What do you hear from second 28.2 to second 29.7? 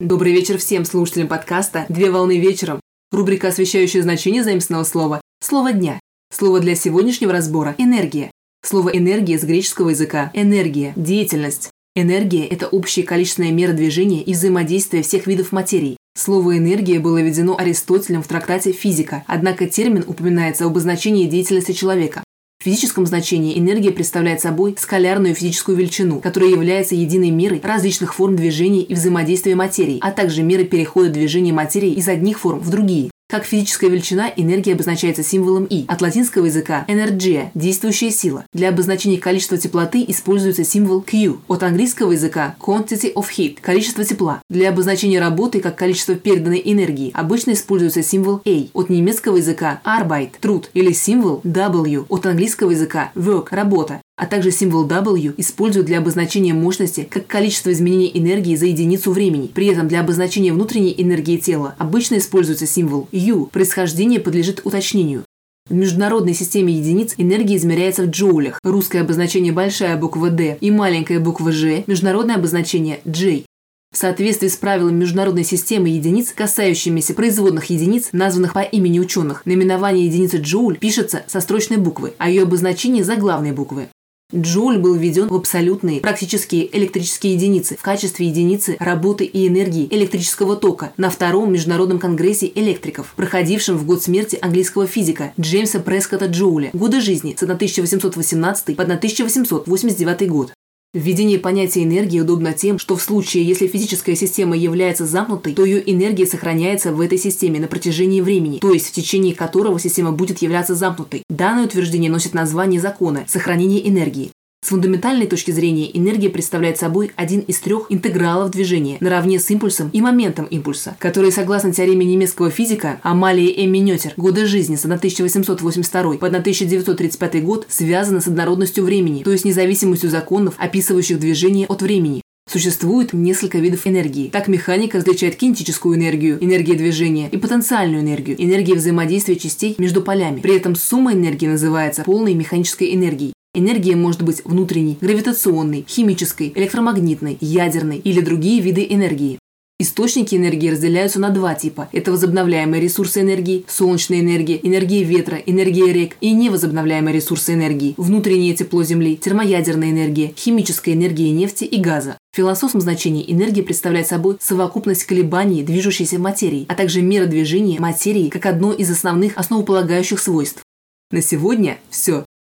движения и взаимодействия